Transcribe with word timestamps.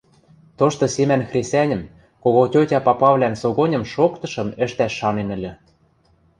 тошты 0.57 0.87
семӓн 0.95 1.21
хресӓньӹм, 1.29 1.83
коготьотя-папавлӓн 2.23 3.33
согоньым 3.41 3.83
шоктышым 3.93 4.47
ӹштӓш 4.65 4.93
шанен 4.99 5.29
ыльы. 5.35 5.51